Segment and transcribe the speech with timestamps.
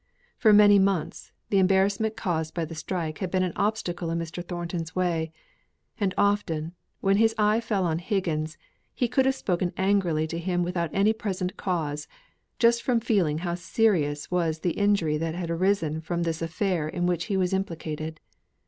[0.39, 4.43] For many months, the embarrassment caused by the strike had been an obstacle in Mr.
[4.43, 5.31] Thornton's way;
[5.99, 8.57] and often, when his eye fell on Higgins,
[8.95, 12.07] he could have spoken angrily to him without any present cause,
[12.57, 17.05] just from feeling how serious was the injury that had arisen from this affair in
[17.05, 18.19] which he was implicated.